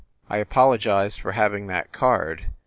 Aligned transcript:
I 0.31 0.37
apologize 0.37 1.15
for 1.15 1.33
hav 1.33 1.53
ing 1.53 1.67
that 1.67 1.91
card. 1.91 2.47